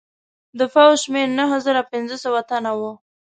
[0.59, 2.91] د پوځ شمېر نهه زره پنځه سوه تنه وو.